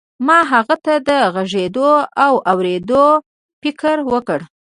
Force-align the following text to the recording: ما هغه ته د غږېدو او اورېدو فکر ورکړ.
ما 0.27 0.39
هغه 0.51 0.75
ته 0.85 0.93
د 1.07 1.09
غږېدو 1.33 1.91
او 2.25 2.33
اورېدو 2.51 3.05
فکر 3.61 3.95
ورکړ. 4.11 4.39